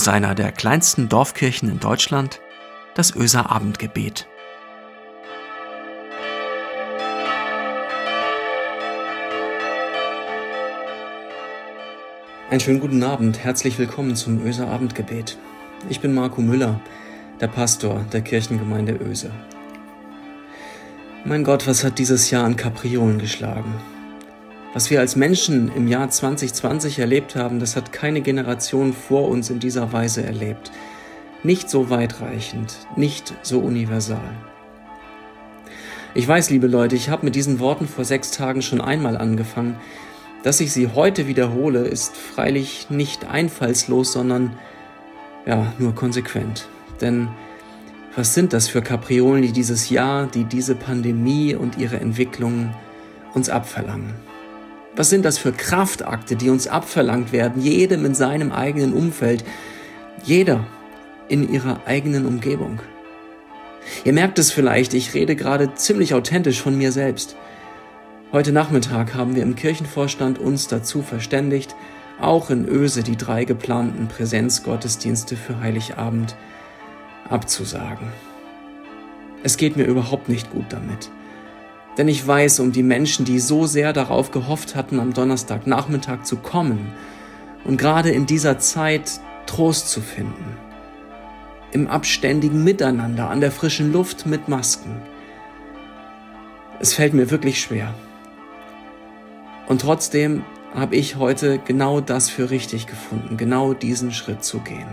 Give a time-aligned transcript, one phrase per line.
[0.00, 2.40] aus einer der kleinsten Dorfkirchen in Deutschland,
[2.94, 4.26] das Öser Abendgebet.
[12.48, 15.36] Einen schönen guten Abend, herzlich willkommen zum Öser Abendgebet.
[15.90, 16.80] Ich bin Marco Müller,
[17.38, 19.30] der Pastor der Kirchengemeinde Öse.
[21.26, 23.74] Mein Gott, was hat dieses Jahr an Kapriolen geschlagen?
[24.72, 29.50] Was wir als Menschen im Jahr 2020 erlebt haben, das hat keine Generation vor uns
[29.50, 30.70] in dieser Weise erlebt.
[31.42, 34.30] Nicht so weitreichend, nicht so universal.
[36.14, 39.76] Ich weiß, liebe Leute, ich habe mit diesen Worten vor sechs Tagen schon einmal angefangen.
[40.44, 44.56] Dass ich sie heute wiederhole, ist freilich nicht einfallslos, sondern
[45.46, 46.68] ja, nur konsequent.
[47.00, 47.28] Denn
[48.14, 52.72] was sind das für Kapriolen, die dieses Jahr, die diese Pandemie und ihre Entwicklung
[53.34, 54.29] uns abverlangen?
[54.96, 59.44] Was sind das für Kraftakte, die uns abverlangt werden, jedem in seinem eigenen Umfeld,
[60.24, 60.66] jeder
[61.28, 62.80] in ihrer eigenen Umgebung?
[64.04, 67.36] Ihr merkt es vielleicht, ich rede gerade ziemlich authentisch von mir selbst.
[68.32, 71.74] Heute Nachmittag haben wir im Kirchenvorstand uns dazu verständigt,
[72.20, 76.36] auch in Öse die drei geplanten Präsenzgottesdienste für Heiligabend
[77.28, 78.08] abzusagen.
[79.42, 81.10] Es geht mir überhaupt nicht gut damit.
[81.98, 86.36] Denn ich weiß um die Menschen, die so sehr darauf gehofft hatten, am Donnerstagnachmittag zu
[86.36, 86.92] kommen
[87.64, 90.56] und gerade in dieser Zeit Trost zu finden.
[91.72, 95.02] Im abständigen Miteinander, an der frischen Luft mit Masken.
[96.78, 97.94] Es fällt mir wirklich schwer.
[99.68, 104.88] Und trotzdem habe ich heute genau das für richtig gefunden, genau diesen Schritt zu gehen.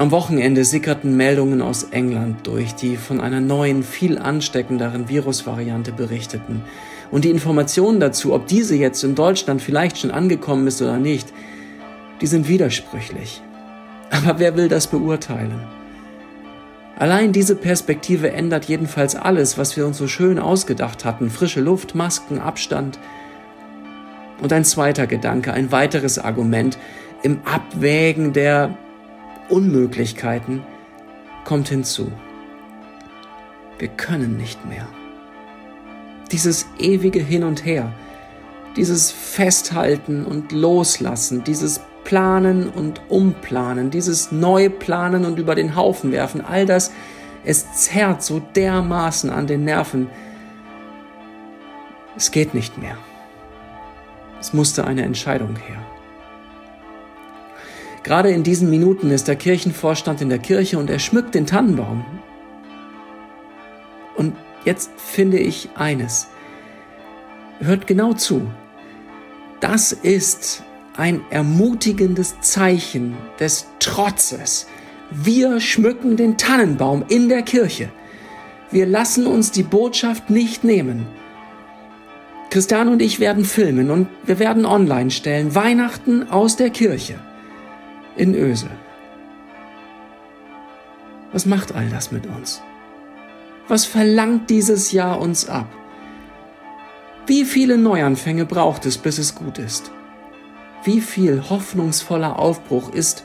[0.00, 6.62] Am Wochenende sickerten Meldungen aus England durch, die von einer neuen, viel ansteckenderen Virusvariante berichteten.
[7.10, 11.34] Und die Informationen dazu, ob diese jetzt in Deutschland vielleicht schon angekommen ist oder nicht,
[12.22, 13.42] die sind widersprüchlich.
[14.10, 15.60] Aber wer will das beurteilen?
[16.98, 21.28] Allein diese Perspektive ändert jedenfalls alles, was wir uns so schön ausgedacht hatten.
[21.28, 22.98] Frische Luft, Masken, Abstand.
[24.40, 26.78] Und ein zweiter Gedanke, ein weiteres Argument
[27.22, 28.78] im Abwägen der
[29.50, 30.62] Unmöglichkeiten
[31.44, 32.10] kommt hinzu.
[33.78, 34.86] Wir können nicht mehr.
[36.30, 37.92] Dieses ewige Hin und Her,
[38.76, 46.44] dieses Festhalten und Loslassen, dieses Planen und Umplanen, dieses Neuplanen und über den Haufen werfen,
[46.44, 46.92] all das,
[47.44, 50.08] es zerrt so dermaßen an den Nerven.
[52.16, 52.96] Es geht nicht mehr.
[54.38, 55.80] Es musste eine Entscheidung her.
[58.10, 62.04] Gerade in diesen Minuten ist der Kirchenvorstand in der Kirche und er schmückt den Tannenbaum.
[64.16, 64.34] Und
[64.64, 66.26] jetzt finde ich eines.
[67.60, 68.50] Hört genau zu.
[69.60, 70.64] Das ist
[70.96, 74.66] ein ermutigendes Zeichen des Trotzes.
[75.12, 77.90] Wir schmücken den Tannenbaum in der Kirche.
[78.72, 81.06] Wir lassen uns die Botschaft nicht nehmen.
[82.50, 85.54] Christian und ich werden filmen und wir werden online stellen.
[85.54, 87.20] Weihnachten aus der Kirche
[88.20, 88.68] in Öse.
[91.32, 92.60] Was macht all das mit uns?
[93.66, 95.68] Was verlangt dieses Jahr uns ab?
[97.26, 99.90] Wie viele Neuanfänge braucht es, bis es gut ist?
[100.84, 103.24] Wie viel hoffnungsvoller Aufbruch ist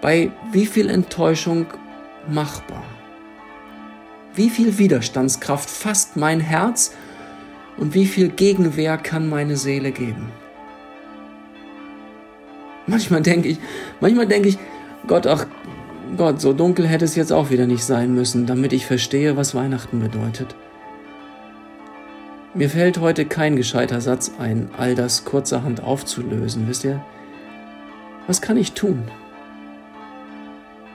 [0.00, 1.66] bei wie viel Enttäuschung
[2.28, 2.82] machbar?
[4.34, 6.92] Wie viel Widerstandskraft fasst mein Herz
[7.76, 10.32] und wie viel Gegenwehr kann meine Seele geben?
[12.86, 13.58] Manchmal denke ich,
[14.00, 14.58] manchmal denke ich,
[15.06, 15.46] Gott, ach
[16.16, 19.54] Gott, so dunkel hätte es jetzt auch wieder nicht sein müssen, damit ich verstehe, was
[19.54, 20.56] Weihnachten bedeutet.
[22.52, 27.00] Mir fällt heute kein gescheiter Satz ein, all das kurzerhand aufzulösen, wisst ihr?
[28.26, 29.04] Was kann ich tun?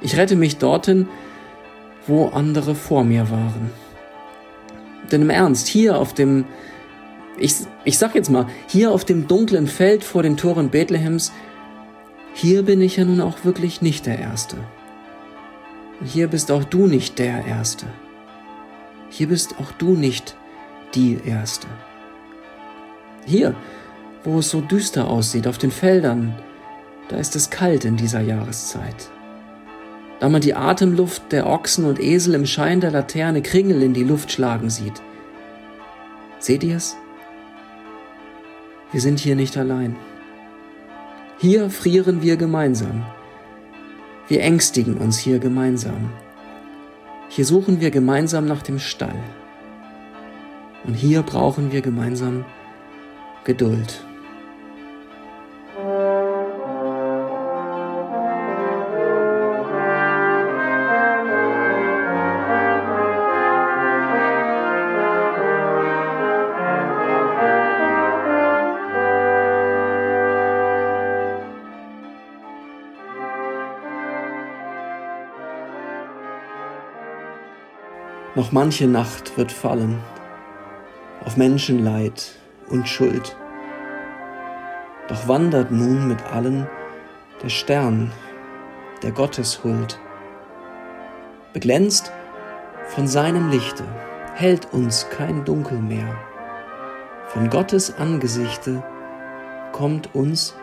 [0.00, 1.08] Ich rette mich dorthin,
[2.06, 3.70] wo andere vor mir waren.
[5.12, 6.44] Denn im Ernst, hier auf dem,
[7.38, 11.32] ich, ich sag jetzt mal, hier auf dem dunklen Feld vor den Toren Bethlehems
[12.34, 14.56] hier bin ich ja nun auch wirklich nicht der Erste.
[16.00, 17.86] Und hier bist auch du nicht der Erste.
[19.08, 20.36] Hier bist auch du nicht
[20.94, 21.68] die Erste.
[23.24, 23.54] Hier,
[24.24, 26.34] wo es so düster aussieht, auf den Feldern,
[27.08, 29.10] da ist es kalt in dieser Jahreszeit.
[30.18, 34.04] Da man die Atemluft der Ochsen und Esel im Schein der Laterne Kringel in die
[34.04, 35.00] Luft schlagen sieht.
[36.40, 36.96] Seht ihr es?
[38.90, 39.96] Wir sind hier nicht allein.
[41.46, 43.04] Hier frieren wir gemeinsam.
[44.28, 46.10] Wir ängstigen uns hier gemeinsam.
[47.28, 49.22] Hier suchen wir gemeinsam nach dem Stall.
[50.84, 52.46] Und hier brauchen wir gemeinsam
[53.44, 54.06] Geduld.
[78.44, 80.00] Noch manche Nacht wird fallen
[81.24, 82.32] auf Menschenleid
[82.68, 83.34] und Schuld.
[85.08, 86.68] Doch wandert nun mit allen
[87.42, 88.12] der Stern
[89.02, 89.98] der Gotteshuld.
[91.54, 92.12] Beglänzt
[92.88, 93.84] von seinem Lichte
[94.34, 96.14] hält uns kein Dunkel mehr.
[97.28, 98.84] Von Gottes Angesichte
[99.72, 100.54] kommt uns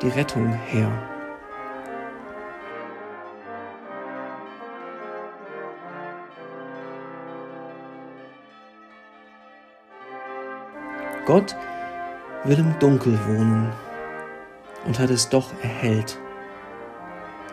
[0.00, 1.09] die Rettung her.
[11.30, 11.54] Gott
[12.42, 13.70] will im Dunkel wohnen
[14.84, 16.18] und hat es doch erhellt.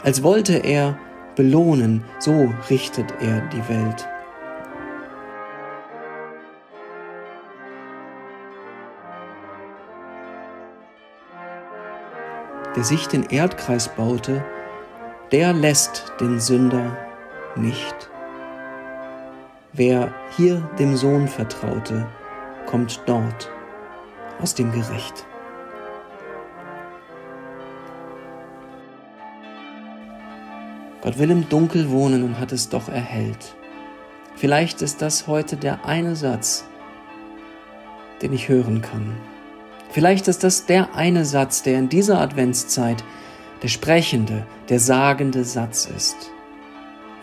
[0.03, 0.97] Als wollte er
[1.35, 4.07] belohnen, so richtet er die Welt.
[12.75, 14.43] Der sich den Erdkreis baute,
[15.31, 16.97] der lässt den Sünder
[17.55, 18.09] nicht.
[19.71, 22.07] Wer hier dem Sohn vertraute,
[22.65, 23.51] kommt dort
[24.41, 25.25] aus dem Gericht.
[31.01, 33.55] Gott will im Dunkel wohnen und hat es doch erhellt.
[34.35, 36.65] Vielleicht ist das heute der eine Satz,
[38.21, 39.15] den ich hören kann.
[39.89, 43.03] Vielleicht ist das der eine Satz, der in dieser Adventszeit
[43.63, 46.31] der sprechende, der sagende Satz ist.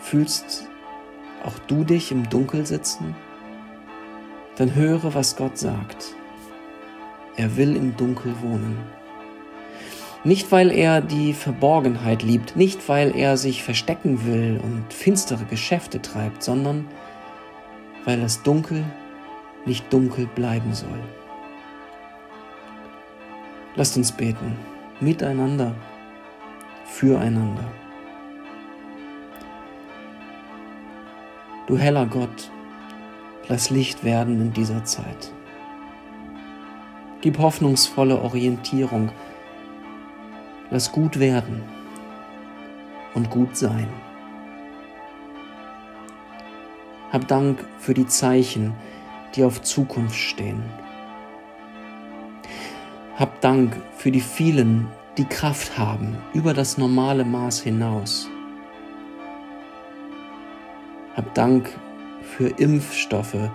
[0.00, 0.68] Fühlst
[1.44, 3.14] auch du dich im Dunkel sitzen?
[4.56, 6.16] Dann höre, was Gott sagt.
[7.36, 8.78] Er will im Dunkel wohnen.
[10.22, 16.00] Nicht, weil er die Verborgenheit liebt, nicht, weil er sich verstecken will und finstere Geschäfte
[16.00, 16.86] treibt, sondern
[18.04, 18.84] weil das Dunkel
[19.66, 21.00] nicht dunkel bleiben soll.
[23.76, 24.56] Lasst uns beten,
[25.00, 25.74] miteinander,
[26.86, 27.64] füreinander.
[31.66, 32.50] Du heller Gott,
[33.48, 35.32] lass Licht werden in dieser Zeit.
[37.24, 39.10] Gib hoffnungsvolle Orientierung.
[40.70, 41.62] Lass gut werden
[43.14, 43.88] und gut sein.
[47.10, 48.74] Hab Dank für die Zeichen,
[49.34, 50.62] die auf Zukunft stehen.
[53.16, 54.86] Hab Dank für die vielen,
[55.16, 58.28] die Kraft haben über das normale Maß hinaus.
[61.16, 61.70] Hab Dank
[62.20, 63.48] für Impfstoffe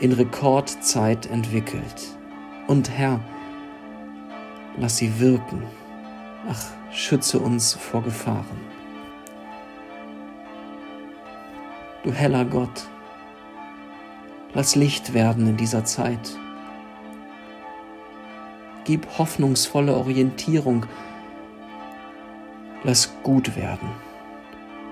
[0.00, 2.16] in Rekordzeit entwickelt.
[2.66, 3.20] Und Herr,
[4.78, 5.62] lass sie wirken.
[6.48, 8.60] Ach, schütze uns vor Gefahren.
[12.02, 12.86] Du heller Gott,
[14.54, 16.38] lass Licht werden in dieser Zeit.
[18.84, 20.86] Gib hoffnungsvolle Orientierung.
[22.82, 23.88] Lass gut werden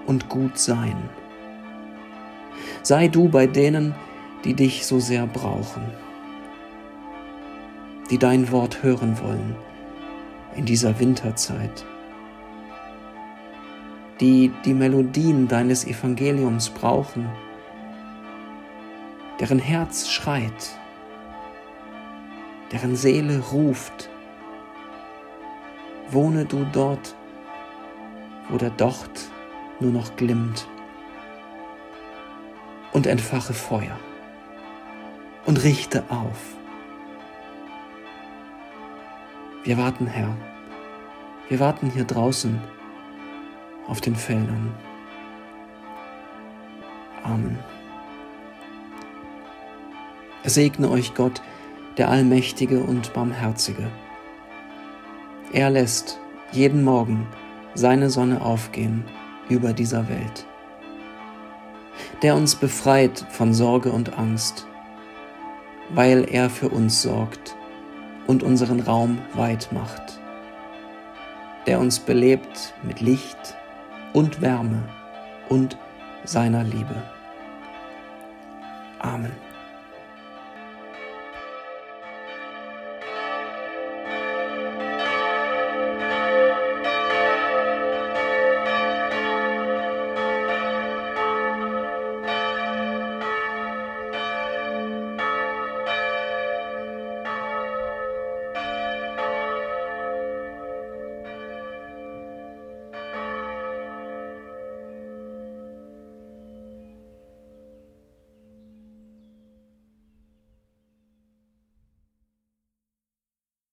[0.07, 0.97] und gut sein.
[2.83, 3.95] Sei du bei denen,
[4.45, 5.83] die dich so sehr brauchen
[8.13, 9.57] die dein Wort hören wollen
[10.55, 11.87] in dieser Winterzeit,
[14.21, 17.27] die die Melodien deines Evangeliums brauchen,
[19.41, 20.79] deren Herz schreit,
[22.71, 24.11] deren Seele ruft.
[26.11, 27.15] Wohne du dort,
[28.51, 29.31] wo der Docht
[29.81, 30.69] nur noch glimmt
[32.93, 33.99] und entfache Feuer
[35.47, 36.62] und richte auf
[39.65, 40.35] wir warten, Herr.
[41.49, 42.61] Wir warten hier draußen
[43.87, 44.75] auf den Feldern.
[47.23, 47.59] Amen.
[50.43, 51.41] Es segne euch Gott,
[51.97, 53.89] der Allmächtige und Barmherzige.
[55.53, 56.19] Er lässt
[56.51, 57.29] jeden Morgen
[57.75, 59.05] seine Sonne aufgehen
[59.49, 60.47] über dieser Welt,
[62.23, 64.67] der uns befreit von Sorge und Angst,
[65.91, 67.57] weil er für uns sorgt
[68.33, 70.19] und unseren Raum weit macht,
[71.67, 73.55] der uns belebt mit Licht
[74.15, 74.83] und Wärme
[75.51, 75.77] und
[76.25, 76.95] seiner Liebe.
[79.01, 79.52] Amen.